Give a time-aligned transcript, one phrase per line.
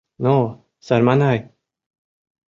[0.23, 0.35] Но,
[0.85, 1.39] сарманай!